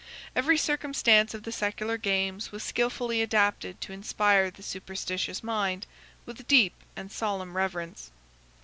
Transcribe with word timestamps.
Every 0.35 0.57
circumstance 0.57 1.35
of 1.35 1.43
the 1.43 1.51
secular 1.51 1.95
games 1.95 2.51
was 2.51 2.63
skillfully 2.63 3.21
adapted 3.21 3.79
to 3.81 3.93
inspire 3.93 4.49
the 4.49 4.63
superstitious 4.63 5.43
mind 5.43 5.85
with 6.25 6.47
deep 6.47 6.73
and 6.95 7.11
solemn 7.11 7.55
reverence. 7.55 8.09